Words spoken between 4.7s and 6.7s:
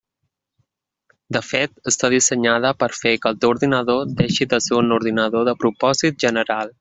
un ordinador de propòsit general.